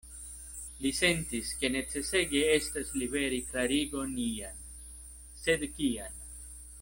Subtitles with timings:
[0.83, 4.57] Li sentis, ke necesege estas liveri klarigon ian;
[5.47, 6.17] sed kian?